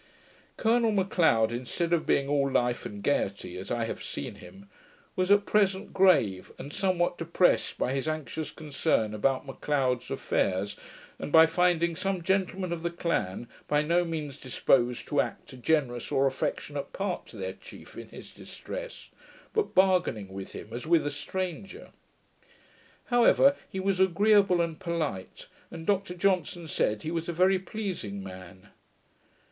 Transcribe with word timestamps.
Colonel 0.57 0.91
M'Leod, 0.91 1.51
instead 1.51 1.93
of 1.93 2.07
being 2.07 2.27
all 2.27 2.49
life 2.49 2.87
and 2.87 3.03
gaiety, 3.03 3.55
as 3.55 3.69
I 3.69 3.83
have 3.85 4.01
seen 4.01 4.33
him, 4.33 4.67
was 5.15 5.29
at 5.29 5.45
present 5.45 5.93
grave, 5.93 6.51
and 6.57 6.73
somewhat 6.73 7.19
depressed 7.19 7.77
by 7.77 7.93
his 7.93 8.07
anxious 8.07 8.49
concern 8.49 9.13
about 9.13 9.45
M'Leod's 9.45 10.09
affairs, 10.09 10.75
and 11.19 11.31
by 11.31 11.45
finding 11.45 11.95
some 11.95 12.23
gentlemen 12.23 12.73
of 12.73 12.81
the 12.81 12.89
clan 12.89 13.47
by 13.67 13.83
no 13.83 14.03
means 14.03 14.37
disposed 14.39 15.07
to 15.09 15.21
act 15.21 15.53
a 15.53 15.57
generous 15.57 16.11
or 16.11 16.25
affectionate 16.25 16.91
part 16.93 17.27
to 17.27 17.37
their 17.37 17.53
chief 17.53 17.95
in 17.95 18.09
his 18.09 18.31
distress, 18.31 19.11
but 19.53 19.75
bargaining 19.75 20.29
with 20.29 20.53
him 20.53 20.69
as 20.71 20.87
with 20.87 21.05
a 21.05 21.11
stranger. 21.11 21.91
However, 23.05 23.55
he 23.69 23.79
was 23.79 23.99
agreeable 23.99 24.61
and 24.61 24.79
polite, 24.79 25.45
and 25.69 25.85
Dr 25.85 26.15
Johnson 26.15 26.67
said, 26.67 27.03
he 27.03 27.11
was 27.11 27.29
a 27.29 27.33
very 27.33 27.59
pleasing 27.59 28.23
man. 28.23 28.69